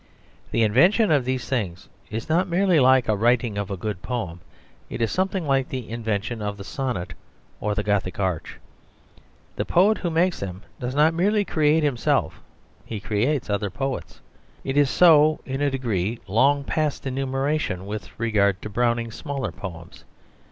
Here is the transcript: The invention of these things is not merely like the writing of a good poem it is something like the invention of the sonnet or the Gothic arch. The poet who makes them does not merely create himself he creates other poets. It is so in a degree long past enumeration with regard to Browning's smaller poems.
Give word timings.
The 0.49 0.63
invention 0.63 1.11
of 1.11 1.25
these 1.25 1.47
things 1.47 1.87
is 2.09 2.27
not 2.27 2.47
merely 2.47 2.79
like 2.79 3.05
the 3.05 3.15
writing 3.15 3.55
of 3.55 3.69
a 3.69 3.77
good 3.77 4.01
poem 4.01 4.39
it 4.89 4.99
is 4.99 5.11
something 5.11 5.45
like 5.45 5.69
the 5.69 5.87
invention 5.91 6.41
of 6.41 6.57
the 6.57 6.63
sonnet 6.63 7.13
or 7.59 7.75
the 7.75 7.83
Gothic 7.83 8.19
arch. 8.19 8.57
The 9.57 9.63
poet 9.63 9.99
who 9.99 10.09
makes 10.09 10.39
them 10.39 10.63
does 10.79 10.95
not 10.95 11.13
merely 11.13 11.45
create 11.45 11.83
himself 11.83 12.41
he 12.83 12.99
creates 12.99 13.47
other 13.47 13.69
poets. 13.69 14.21
It 14.63 14.75
is 14.75 14.89
so 14.89 15.39
in 15.45 15.61
a 15.61 15.69
degree 15.69 16.17
long 16.25 16.63
past 16.63 17.05
enumeration 17.05 17.85
with 17.85 18.09
regard 18.19 18.59
to 18.63 18.69
Browning's 18.71 19.13
smaller 19.13 19.51
poems. 19.51 20.03